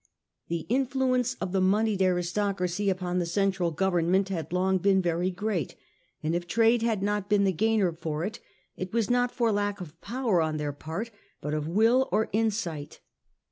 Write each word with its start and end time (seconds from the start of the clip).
The 0.47 0.61
in 0.67 0.87
to 0.87 0.93
the 0.93 0.97
world, 1.05 1.19
fluence 1.21 1.37
of 1.39 1.51
the 1.51 1.61
moneyed 1.61 2.01
aristocracy 2.01 2.89
upon 2.89 3.19
the 3.19 3.27
central 3.27 3.69
government 3.69 4.29
had 4.29 4.51
long 4.51 4.79
been 4.79 4.99
very 4.99 5.29
great; 5.29 5.75
and 6.23 6.33
if 6.33 6.47
trade 6.47 6.81
had 6.81 7.03
not 7.03 7.29
been 7.29 7.43
the 7.43 7.51
gainer 7.51 7.91
for 7.93 8.23
it, 8.25 8.39
it 8.75 8.93
was 8.93 9.11
not 9.11 9.31
from 9.31 9.53
lack 9.53 9.79
of 9.79 10.01
power 10.01 10.41
on 10.41 10.57
their 10.57 10.73
part, 10.73 11.11
but 11.39 11.53
of 11.53 11.67
will 11.67 12.09
or 12.11 12.29
insight. 12.33 12.99